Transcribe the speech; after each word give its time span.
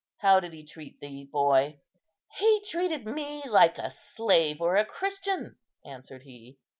How 0.21 0.39
did 0.39 0.53
he 0.53 0.65
treat 0.65 0.99
thee, 0.99 1.29
boy?" 1.31 1.79
"He 2.37 2.63
treated 2.65 3.05
me 3.05 3.43
like 3.47 3.77
a 3.77 3.91
slave 3.91 4.59
or 4.59 4.75
a 4.75 4.83
Christian," 4.83 5.57
answered 5.85 6.23
he. 6.23 6.57